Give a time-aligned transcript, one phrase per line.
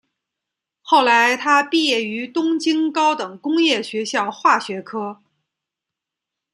[0.81, 5.21] 后来他毕业于东京高等工业学校化学科。